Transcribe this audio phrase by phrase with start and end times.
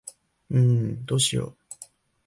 [0.51, 1.55] んーどうしよ。